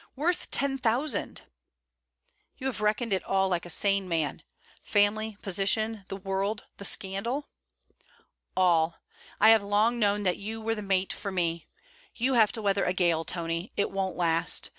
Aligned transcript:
worth 0.15 0.49
ten 0.49 0.79
thousand!' 0.79 1.43
'You 2.57 2.65
have 2.65 2.81
reckoned 2.81 3.13
it 3.13 3.23
all 3.23 3.49
like 3.49 3.67
a 3.67 3.69
sane 3.69 4.09
man: 4.09 4.41
family, 4.81 5.37
position, 5.43 6.05
the 6.07 6.15
world, 6.17 6.63
the 6.77 6.85
scandal?' 6.85 7.49
'All. 8.57 8.95
I 9.39 9.51
have 9.51 9.61
long 9.61 9.99
known 9.99 10.23
that 10.23 10.39
you 10.39 10.59
were 10.59 10.73
the 10.73 10.81
mate 10.81 11.13
for 11.13 11.31
me. 11.31 11.67
You 12.15 12.33
have 12.33 12.51
to 12.53 12.63
weather 12.63 12.85
a 12.85 12.93
gale, 12.93 13.23
Tony. 13.23 13.73
It 13.77 13.91
won't 13.91 14.17
last. 14.17 14.69